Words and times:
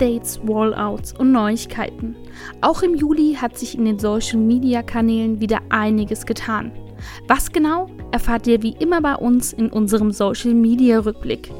Updates, 0.00 0.40
Rollouts 0.48 1.12
und 1.12 1.30
Neuigkeiten. 1.30 2.16
Auch 2.62 2.82
im 2.82 2.94
Juli 2.94 3.36
hat 3.38 3.58
sich 3.58 3.76
in 3.76 3.84
den 3.84 3.98
Social-Media-Kanälen 3.98 5.42
wieder 5.42 5.58
einiges 5.68 6.24
getan. 6.24 6.72
Was 7.28 7.52
genau, 7.52 7.90
erfahrt 8.10 8.46
ihr 8.46 8.62
wie 8.62 8.74
immer 8.78 9.02
bei 9.02 9.14
uns 9.14 9.52
in 9.52 9.68
unserem 9.68 10.10
Social-Media-Rückblick. 10.10 11.52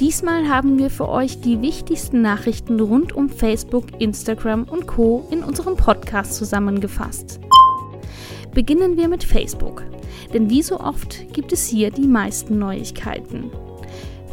Diesmal 0.00 0.48
haben 0.48 0.76
wir 0.78 0.90
für 0.90 1.08
euch 1.08 1.40
die 1.40 1.62
wichtigsten 1.62 2.20
Nachrichten 2.20 2.80
rund 2.80 3.12
um 3.12 3.28
Facebook, 3.28 4.00
Instagram 4.00 4.64
und 4.64 4.88
Co. 4.88 5.28
in 5.30 5.44
unserem 5.44 5.76
Podcast 5.76 6.34
zusammengefasst. 6.34 7.43
Beginnen 8.54 8.96
wir 8.96 9.08
mit 9.08 9.24
Facebook, 9.24 9.82
denn 10.32 10.48
wie 10.48 10.62
so 10.62 10.78
oft 10.78 11.32
gibt 11.32 11.52
es 11.52 11.66
hier 11.66 11.90
die 11.90 12.06
meisten 12.06 12.56
Neuigkeiten. 12.56 13.50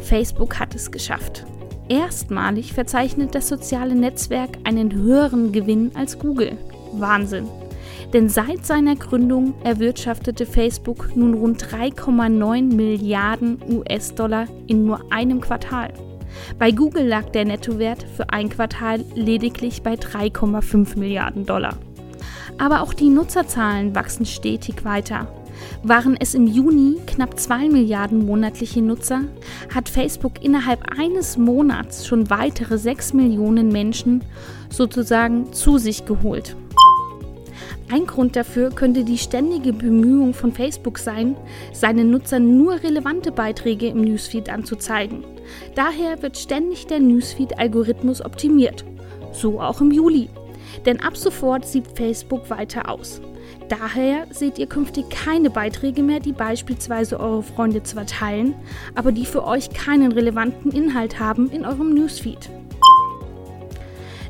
Facebook 0.00 0.60
hat 0.60 0.76
es 0.76 0.92
geschafft. 0.92 1.44
Erstmalig 1.88 2.72
verzeichnet 2.72 3.34
das 3.34 3.48
soziale 3.48 3.96
Netzwerk 3.96 4.50
einen 4.62 4.92
höheren 4.92 5.50
Gewinn 5.50 5.90
als 5.94 6.20
Google. 6.20 6.56
Wahnsinn! 6.92 7.48
Denn 8.12 8.28
seit 8.28 8.64
seiner 8.64 8.94
Gründung 8.94 9.54
erwirtschaftete 9.64 10.46
Facebook 10.46 11.16
nun 11.16 11.34
rund 11.34 11.64
3,9 11.64 12.74
Milliarden 12.74 13.58
US-Dollar 13.68 14.46
in 14.68 14.84
nur 14.84 15.00
einem 15.10 15.40
Quartal. 15.40 15.92
Bei 16.60 16.70
Google 16.70 17.06
lag 17.08 17.30
der 17.30 17.44
Nettowert 17.44 18.04
für 18.16 18.30
ein 18.30 18.50
Quartal 18.50 19.04
lediglich 19.14 19.82
bei 19.82 19.94
3,5 19.94 20.98
Milliarden 20.98 21.44
Dollar. 21.44 21.76
Aber 22.58 22.82
auch 22.82 22.94
die 22.94 23.08
Nutzerzahlen 23.08 23.94
wachsen 23.94 24.26
stetig 24.26 24.84
weiter. 24.84 25.28
Waren 25.82 26.16
es 26.18 26.34
im 26.34 26.46
Juni 26.46 26.98
knapp 27.06 27.38
2 27.38 27.68
Milliarden 27.68 28.26
monatliche 28.26 28.82
Nutzer, 28.82 29.22
hat 29.72 29.88
Facebook 29.88 30.42
innerhalb 30.42 30.98
eines 30.98 31.36
Monats 31.36 32.06
schon 32.06 32.30
weitere 32.30 32.78
6 32.78 33.12
Millionen 33.14 33.68
Menschen 33.68 34.24
sozusagen 34.70 35.52
zu 35.52 35.78
sich 35.78 36.04
geholt. 36.04 36.56
Ein 37.92 38.06
Grund 38.06 38.36
dafür 38.36 38.70
könnte 38.70 39.04
die 39.04 39.18
ständige 39.18 39.74
Bemühung 39.74 40.32
von 40.32 40.52
Facebook 40.52 40.98
sein, 40.98 41.36
seinen 41.74 42.10
Nutzern 42.10 42.56
nur 42.56 42.82
relevante 42.82 43.32
Beiträge 43.32 43.88
im 43.88 44.00
Newsfeed 44.00 44.48
anzuzeigen. 44.48 45.24
Daher 45.74 46.22
wird 46.22 46.38
ständig 46.38 46.86
der 46.86 47.00
Newsfeed-Algorithmus 47.00 48.24
optimiert. 48.24 48.84
So 49.32 49.60
auch 49.60 49.82
im 49.82 49.90
Juli. 49.90 50.30
Denn 50.86 51.00
ab 51.00 51.16
sofort 51.16 51.66
sieht 51.66 51.86
Facebook 51.96 52.50
weiter 52.50 52.88
aus. 52.88 53.20
Daher 53.68 54.26
seht 54.30 54.58
ihr 54.58 54.66
künftig 54.66 55.08
keine 55.10 55.50
Beiträge 55.50 56.02
mehr, 56.02 56.20
die 56.20 56.32
beispielsweise 56.32 57.18
eure 57.18 57.42
Freunde 57.42 57.82
zwar 57.82 58.06
teilen, 58.06 58.54
aber 58.94 59.12
die 59.12 59.26
für 59.26 59.46
euch 59.46 59.70
keinen 59.70 60.12
relevanten 60.12 60.72
Inhalt 60.72 61.18
haben 61.18 61.50
in 61.50 61.64
eurem 61.64 61.94
Newsfeed. 61.94 62.50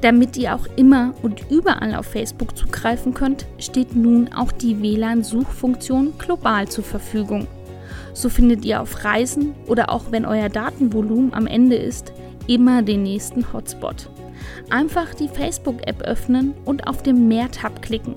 Damit 0.01 0.37
ihr 0.37 0.55
auch 0.55 0.67
immer 0.77 1.15
und 1.23 1.49
überall 1.49 1.95
auf 1.95 2.07
Facebook 2.07 2.57
zugreifen 2.57 3.15
könnt, 3.15 3.47
steht 3.59 3.95
nun 3.95 4.33
auch 4.33 4.51
die 4.51 4.83
WLAN-Suchfunktion 4.83 6.15
global 6.19 6.69
zur 6.69 6.83
Verfügung. 6.83 7.47
So 8.13 8.29
findet 8.29 8.65
ihr 8.65 8.83
auf 8.83 9.05
Reisen 9.05 9.55
oder 9.69 9.91
auch 9.91 10.07
wenn 10.11 10.27
euer 10.27 10.49
Datenvolumen 10.49 11.33
am 11.35 11.47
Ende 11.47 11.77
ist, 11.77 12.13
immer 12.49 12.83
den 12.83 13.05
nächsten 13.05 13.53
Hotspot. 13.53 14.11
Einfach 14.71 15.15
die 15.15 15.29
Facebook-App 15.29 16.03
öffnen 16.03 16.55
und 16.65 16.87
auf 16.87 17.03
dem 17.03 17.29
Mehr-Tab 17.29 17.83
klicken 17.83 18.15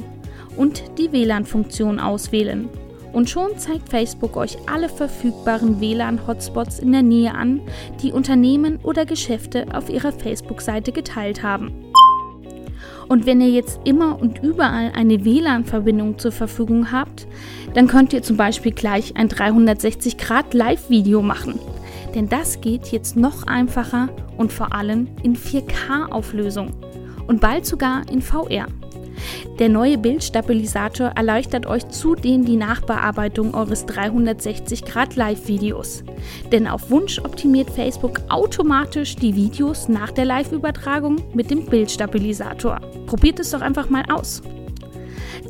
und 0.58 0.84
die 0.98 1.12
WLAN-Funktion 1.12 2.00
auswählen. 2.00 2.70
Und 3.14 3.30
schon 3.30 3.58
zeigt 3.58 3.90
Facebook 3.90 4.36
euch 4.36 4.58
alle 4.68 4.90
verfügbaren 4.90 5.80
WLAN-Hotspots 5.80 6.80
in 6.80 6.92
der 6.92 7.02
Nähe 7.04 7.34
an, 7.34 7.62
die 8.02 8.12
Unternehmen 8.12 8.78
oder 8.84 9.06
Geschäfte 9.06 9.68
auf 9.74 9.90
ihrer 9.90 10.12
Facebook-Seite 10.12 10.92
geteilt 10.92 11.42
haben. 11.42 11.72
Und 13.08 13.26
wenn 13.26 13.40
ihr 13.40 13.52
jetzt 13.52 13.80
immer 13.86 14.20
und 14.20 14.44
überall 14.44 14.92
eine 14.96 15.24
WLAN-Verbindung 15.24 16.18
zur 16.18 16.32
Verfügung 16.32 16.92
habt, 16.92 17.28
dann 17.74 17.88
könnt 17.88 18.14
ihr 18.14 18.24
zum 18.24 18.36
Beispiel 18.36 18.72
gleich 18.72 19.16
ein 19.16 19.30
360-Grad-Live-Video 19.30 21.22
machen. 21.22 21.60
Denn 22.16 22.30
das 22.30 22.62
geht 22.62 22.88
jetzt 22.88 23.18
noch 23.18 23.46
einfacher 23.46 24.10
und 24.38 24.52
vor 24.52 24.74
allem 24.74 25.10
in 25.22 25.36
4K-Auflösung 25.36 26.72
und 27.28 27.42
bald 27.42 27.66
sogar 27.66 28.04
in 28.10 28.22
VR. 28.22 28.68
Der 29.60 29.70
neue 29.70 29.98
Bildstabilisator 29.98 31.12
erleichtert 31.16 31.66
euch 31.66 31.88
zudem 31.90 32.46
die 32.46 32.58
Nachbearbeitung 32.58 33.54
eures 33.54 33.88
360-Grad-Live-Videos. 33.88 36.04
Denn 36.52 36.68
auf 36.68 36.90
Wunsch 36.90 37.20
optimiert 37.20 37.70
Facebook 37.70 38.20
automatisch 38.30 39.16
die 39.16 39.36
Videos 39.36 39.88
nach 39.88 40.12
der 40.12 40.26
Live-Übertragung 40.26 41.22
mit 41.34 41.52
dem 41.52 41.66
Bildstabilisator. 41.66 42.82
Probiert 43.06 43.40
es 43.40 43.52
doch 43.52 43.62
einfach 43.62 43.90
mal 43.90 44.04
aus. 44.12 44.42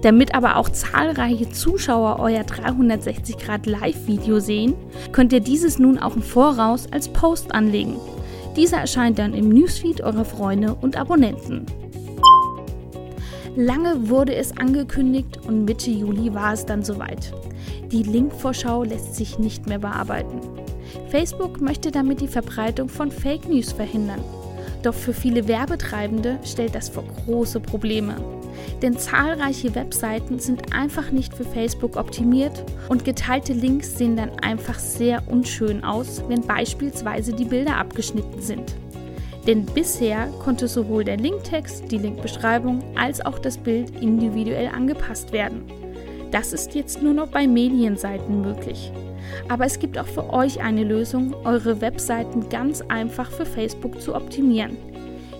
Damit 0.05 0.35
aber 0.35 0.57
auch 0.57 0.69
zahlreiche 0.69 1.49
Zuschauer 1.49 2.19
euer 2.19 2.43
360-Grad-Live-Video 2.43 4.39
sehen, 4.39 4.75
könnt 5.11 5.33
ihr 5.33 5.39
dieses 5.39 5.79
nun 5.79 5.97
auch 5.97 6.15
im 6.15 6.21
Voraus 6.21 6.85
als 6.91 7.09
Post 7.09 7.55
anlegen. 7.55 7.95
Dieser 8.55 8.77
erscheint 8.77 9.17
dann 9.17 9.33
im 9.33 9.49
Newsfeed 9.49 10.01
eurer 10.01 10.23
Freunde 10.23 10.75
und 10.75 10.95
Abonnenten. 10.95 11.65
Lange 13.55 14.07
wurde 14.07 14.35
es 14.35 14.55
angekündigt 14.55 15.39
und 15.47 15.65
Mitte 15.65 15.89
Juli 15.89 16.31
war 16.35 16.53
es 16.53 16.67
dann 16.67 16.83
soweit. 16.83 17.33
Die 17.91 18.03
Linkvorschau 18.03 18.83
lässt 18.83 19.15
sich 19.15 19.39
nicht 19.39 19.65
mehr 19.65 19.79
bearbeiten. 19.79 20.39
Facebook 21.09 21.61
möchte 21.61 21.89
damit 21.89 22.21
die 22.21 22.27
Verbreitung 22.27 22.89
von 22.89 23.09
Fake 23.09 23.49
News 23.49 23.71
verhindern. 23.71 24.23
Doch 24.83 24.93
für 24.93 25.13
viele 25.13 25.47
Werbetreibende 25.47 26.37
stellt 26.43 26.75
das 26.75 26.89
vor 26.89 27.05
große 27.25 27.59
Probleme. 27.59 28.13
Denn 28.81 28.97
zahlreiche 28.97 29.73
Webseiten 29.75 30.39
sind 30.39 30.73
einfach 30.73 31.11
nicht 31.11 31.33
für 31.33 31.45
Facebook 31.45 31.97
optimiert 31.97 32.63
und 32.89 33.05
geteilte 33.05 33.53
Links 33.53 33.97
sehen 33.97 34.15
dann 34.15 34.31
einfach 34.41 34.79
sehr 34.79 35.23
unschön 35.27 35.83
aus, 35.83 36.23
wenn 36.27 36.41
beispielsweise 36.41 37.33
die 37.33 37.45
Bilder 37.45 37.77
abgeschnitten 37.77 38.41
sind. 38.41 38.75
Denn 39.47 39.65
bisher 39.65 40.27
konnte 40.43 40.67
sowohl 40.67 41.03
der 41.03 41.17
Linktext, 41.17 41.91
die 41.91 41.99
Linkbeschreibung 41.99 42.83
als 42.95 43.23
auch 43.23 43.37
das 43.37 43.57
Bild 43.57 44.01
individuell 44.01 44.67
angepasst 44.67 45.31
werden. 45.31 45.63
Das 46.31 46.51
ist 46.51 46.73
jetzt 46.73 47.01
nur 47.01 47.13
noch 47.13 47.27
bei 47.27 47.47
Medienseiten 47.47 48.41
möglich. 48.41 48.91
Aber 49.47 49.65
es 49.65 49.79
gibt 49.79 49.97
auch 49.97 50.07
für 50.07 50.33
euch 50.33 50.61
eine 50.61 50.83
Lösung, 50.83 51.35
eure 51.45 51.81
Webseiten 51.81 52.49
ganz 52.49 52.81
einfach 52.81 53.31
für 53.31 53.45
Facebook 53.45 54.01
zu 54.01 54.15
optimieren. 54.15 54.77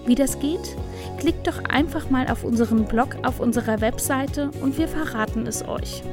Wie 0.06 0.16
das 0.16 0.40
geht? 0.40 0.76
Klickt 1.18 1.48
doch 1.48 1.64
einfach 1.64 2.10
mal 2.10 2.28
auf 2.28 2.44
unseren 2.44 2.86
Blog 2.86 3.18
auf 3.24 3.40
unserer 3.40 3.82
Webseite 3.82 4.52
und 4.62 4.78
wir 4.78 4.88
verraten 4.88 5.48
es 5.48 5.68
euch. 5.68 6.04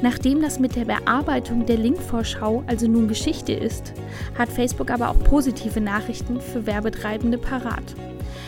Nachdem 0.00 0.40
das 0.40 0.60
mit 0.60 0.76
der 0.76 0.84
Bearbeitung 0.84 1.66
der 1.66 1.76
Linkvorschau 1.76 2.62
also 2.66 2.86
nun 2.86 3.08
Geschichte 3.08 3.52
ist, 3.52 3.92
hat 4.38 4.48
Facebook 4.48 4.90
aber 4.90 5.10
auch 5.10 5.18
positive 5.24 5.80
Nachrichten 5.80 6.40
für 6.40 6.66
Werbetreibende 6.66 7.36
parat. 7.36 7.94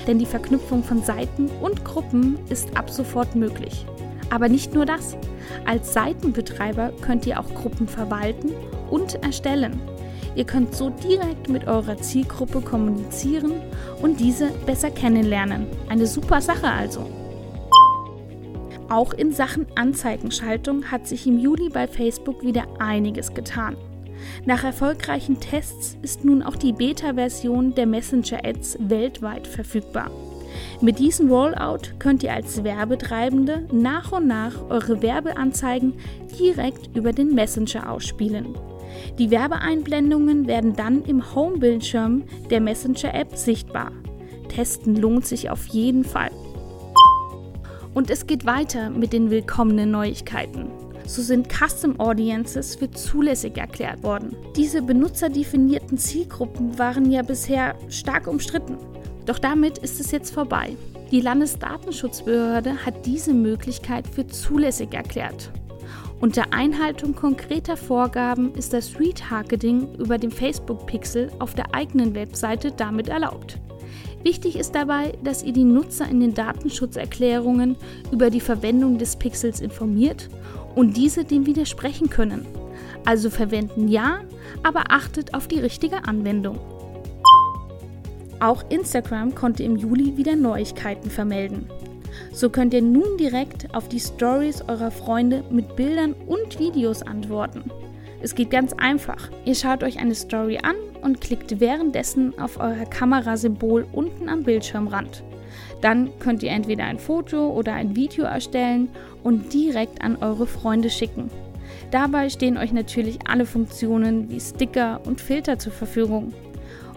Denn 0.06 0.18
die 0.18 0.26
Verknüpfung 0.26 0.82
von 0.82 1.02
Seiten 1.02 1.50
und 1.60 1.84
Gruppen 1.84 2.38
ist 2.48 2.76
ab 2.76 2.88
sofort 2.88 3.34
möglich. 3.34 3.84
Aber 4.30 4.48
nicht 4.48 4.74
nur 4.74 4.86
das. 4.86 5.16
Als 5.66 5.92
Seitenbetreiber 5.92 6.92
könnt 7.02 7.26
ihr 7.26 7.38
auch 7.38 7.52
Gruppen 7.52 7.88
verwalten 7.88 8.52
und 8.88 9.22
erstellen. 9.24 9.80
Ihr 10.36 10.44
könnt 10.44 10.74
so 10.74 10.90
direkt 10.90 11.48
mit 11.48 11.66
eurer 11.66 11.96
Zielgruppe 11.98 12.60
kommunizieren 12.60 13.52
und 14.00 14.20
diese 14.20 14.50
besser 14.66 14.90
kennenlernen. 14.90 15.66
Eine 15.88 16.06
super 16.06 16.40
Sache 16.40 16.68
also. 16.68 17.06
Auch 18.88 19.12
in 19.12 19.32
Sachen 19.32 19.66
Anzeigenschaltung 19.76 20.90
hat 20.90 21.06
sich 21.06 21.26
im 21.26 21.38
Juli 21.38 21.68
bei 21.68 21.86
Facebook 21.86 22.42
wieder 22.42 22.64
einiges 22.78 23.34
getan. 23.34 23.76
Nach 24.44 24.64
erfolgreichen 24.64 25.40
Tests 25.40 25.96
ist 26.02 26.24
nun 26.24 26.42
auch 26.42 26.56
die 26.56 26.72
Beta-Version 26.72 27.74
der 27.74 27.86
Messenger-Ads 27.86 28.78
weltweit 28.80 29.46
verfügbar. 29.46 30.10
Mit 30.80 30.98
diesem 30.98 31.30
Rollout 31.30 31.94
könnt 31.98 32.22
ihr 32.22 32.32
als 32.32 32.64
Werbetreibende 32.64 33.66
nach 33.72 34.12
und 34.12 34.26
nach 34.26 34.54
eure 34.68 35.00
Werbeanzeigen 35.02 35.94
direkt 36.38 36.96
über 36.96 37.12
den 37.12 37.34
Messenger 37.34 37.90
ausspielen. 37.90 38.54
Die 39.18 39.30
Werbeeinblendungen 39.30 40.46
werden 40.46 40.74
dann 40.74 41.04
im 41.04 41.34
Home-Bildschirm 41.34 42.24
der 42.50 42.60
Messenger-App 42.60 43.36
sichtbar. 43.36 43.92
Testen 44.48 44.96
lohnt 44.96 45.26
sich 45.26 45.50
auf 45.50 45.66
jeden 45.66 46.04
Fall. 46.04 46.30
Und 47.94 48.10
es 48.10 48.26
geht 48.26 48.46
weiter 48.46 48.90
mit 48.90 49.12
den 49.12 49.30
willkommenen 49.30 49.90
Neuigkeiten. 49.90 50.70
So 51.06 51.22
sind 51.22 51.48
Custom 51.48 51.98
Audiences 51.98 52.76
für 52.76 52.90
zulässig 52.90 53.56
erklärt 53.56 54.02
worden. 54.02 54.36
Diese 54.56 54.80
benutzerdefinierten 54.80 55.98
Zielgruppen 55.98 56.78
waren 56.78 57.10
ja 57.10 57.22
bisher 57.22 57.74
stark 57.88 58.28
umstritten. 58.28 58.76
Doch 59.26 59.38
damit 59.38 59.78
ist 59.78 60.00
es 60.00 60.12
jetzt 60.12 60.32
vorbei. 60.32 60.76
Die 61.10 61.20
Landesdatenschutzbehörde 61.20 62.86
hat 62.86 63.06
diese 63.06 63.34
Möglichkeit 63.34 64.06
für 64.06 64.26
zulässig 64.28 64.94
erklärt. 64.94 65.50
Unter 66.20 66.52
Einhaltung 66.52 67.14
konkreter 67.14 67.78
Vorgaben 67.78 68.54
ist 68.54 68.74
das 68.74 69.00
Retargeting 69.00 69.94
über 69.94 70.18
den 70.18 70.30
Facebook-Pixel 70.30 71.30
auf 71.38 71.54
der 71.54 71.74
eigenen 71.74 72.14
Webseite 72.14 72.72
damit 72.72 73.08
erlaubt. 73.08 73.58
Wichtig 74.22 74.56
ist 74.56 74.74
dabei, 74.74 75.14
dass 75.24 75.42
ihr 75.42 75.54
die 75.54 75.64
Nutzer 75.64 76.06
in 76.06 76.20
den 76.20 76.34
Datenschutzerklärungen 76.34 77.74
über 78.12 78.28
die 78.28 78.40
Verwendung 78.40 78.98
des 78.98 79.16
Pixels 79.16 79.62
informiert 79.62 80.28
und 80.74 80.98
diese 80.98 81.24
dem 81.24 81.46
widersprechen 81.46 82.10
können. 82.10 82.44
Also 83.06 83.30
verwenden 83.30 83.88
ja, 83.88 84.20
aber 84.62 84.90
achtet 84.90 85.32
auf 85.32 85.48
die 85.48 85.58
richtige 85.58 86.04
Anwendung. 86.04 86.58
Auch 88.40 88.62
Instagram 88.68 89.34
konnte 89.34 89.62
im 89.62 89.76
Juli 89.76 90.18
wieder 90.18 90.36
Neuigkeiten 90.36 91.08
vermelden. 91.08 91.66
So 92.32 92.50
könnt 92.50 92.74
ihr 92.74 92.82
nun 92.82 93.16
direkt 93.18 93.74
auf 93.74 93.88
die 93.88 94.00
Stories 94.00 94.62
eurer 94.62 94.90
Freunde 94.90 95.44
mit 95.50 95.76
Bildern 95.76 96.14
und 96.26 96.58
Videos 96.58 97.02
antworten. 97.02 97.70
Es 98.22 98.34
geht 98.34 98.50
ganz 98.50 98.74
einfach. 98.74 99.30
Ihr 99.44 99.54
schaut 99.54 99.82
euch 99.82 99.98
eine 99.98 100.14
Story 100.14 100.58
an 100.62 100.76
und 101.02 101.20
klickt 101.20 101.60
währenddessen 101.60 102.38
auf 102.38 102.58
euer 102.60 102.84
Kamerasymbol 102.84 103.86
unten 103.92 104.28
am 104.28 104.42
Bildschirmrand. 104.42 105.22
Dann 105.80 106.10
könnt 106.18 106.42
ihr 106.42 106.50
entweder 106.50 106.84
ein 106.84 106.98
Foto 106.98 107.48
oder 107.50 107.72
ein 107.72 107.96
Video 107.96 108.24
erstellen 108.24 108.88
und 109.22 109.52
direkt 109.52 110.02
an 110.02 110.16
eure 110.16 110.46
Freunde 110.46 110.90
schicken. 110.90 111.30
Dabei 111.90 112.28
stehen 112.28 112.58
euch 112.58 112.72
natürlich 112.72 113.18
alle 113.26 113.46
Funktionen 113.46 114.28
wie 114.30 114.40
Sticker 114.40 115.00
und 115.06 115.20
Filter 115.20 115.58
zur 115.58 115.72
Verfügung. 115.72 116.32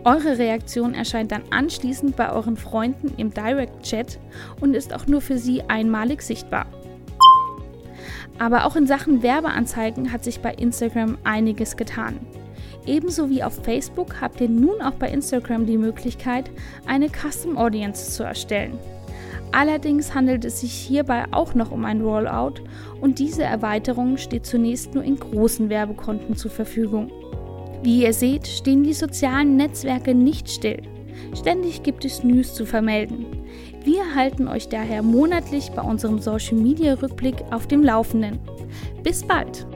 Eure 0.06 0.38
Reaktion 0.38 0.96
erscheint 0.96 1.32
dann 1.32 1.44
anschließend 1.50 2.18
bei 2.18 2.30
euren 2.30 2.58
Freunden 2.58 3.14
im 3.16 3.34
Direct 3.34 3.84
Chat 3.84 4.20
und 4.60 4.74
ist 4.74 4.94
auch 4.94 5.08
nur 5.08 5.22
für 5.22 5.38
sie 5.38 5.62
einmalig 5.70 6.22
sichtbar. 6.22 6.66
Aber 8.38 8.66
auch 8.66 8.76
in 8.76 8.86
Sachen 8.86 9.24
Werbeanzeigen 9.24 10.12
hat 10.12 10.26
sich 10.26 10.42
bei 10.42 10.54
Instagram 10.54 11.18
einiges 11.24 11.78
getan. 11.78 12.20
Ebenso 12.86 13.30
wie 13.30 13.44
auf 13.44 13.64
Facebook 13.64 14.20
habt 14.20 14.42
ihr 14.42 14.50
nun 14.50 14.82
auch 14.82 14.96
bei 14.96 15.10
Instagram 15.10 15.66
die 15.66 15.78
Möglichkeit, 15.78 16.52
eine 16.86 17.08
Custom 17.10 17.58
Audience 17.58 18.12
zu 18.12 18.24
erstellen. 18.24 18.78
Allerdings 19.54 20.14
handelt 20.14 20.44
es 20.44 20.60
sich 20.60 20.74
hierbei 20.74 21.26
auch 21.32 21.54
noch 21.54 21.72
um 21.72 21.86
ein 21.86 22.02
Rollout 22.02 22.56
und 23.00 23.20
diese 23.20 23.44
Erweiterung 23.44 24.18
steht 24.18 24.46
zunächst 24.46 24.96
nur 24.96 25.04
in 25.04 25.18
großen 25.18 25.70
Werbekonten 25.70 26.36
zur 26.36 26.52
Verfügung. 26.52 27.10
Wie 27.84 28.04
ihr 28.04 28.14
seht, 28.14 28.48
stehen 28.48 28.84
die 28.84 28.94
sozialen 28.94 29.58
Netzwerke 29.58 30.16
nicht 30.16 30.50
still. 30.50 30.82
Ständig 31.38 31.84
gibt 31.84 32.06
es 32.06 32.24
News 32.24 32.54
zu 32.54 32.66
vermelden. 32.66 33.26
Wir 33.84 34.16
halten 34.16 34.48
euch 34.48 34.70
daher 34.70 35.04
monatlich 35.04 35.70
bei 35.72 35.82
unserem 35.82 36.20
Social 36.20 36.56
Media 36.56 36.94
Rückblick 36.94 37.36
auf 37.52 37.68
dem 37.68 37.84
Laufenden. 37.84 38.40
Bis 39.04 39.22
bald! 39.24 39.68